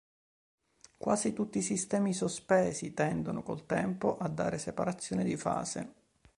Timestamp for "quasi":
0.97-1.31